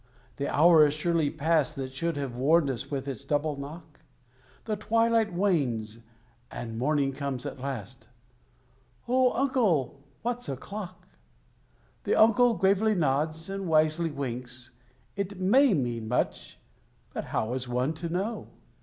[0.37, 3.99] The hour is surely past That should have warned us with its double knock?
[4.65, 5.99] The twilight wanes,
[6.49, 8.07] and morning comes at last
[9.07, 11.07] "Oh, Uncle, what's o'clock?"
[12.05, 14.71] The Uncle gravely nods, and wisely winks.
[15.15, 16.57] It may mean much,
[17.13, 18.47] but how is one to know?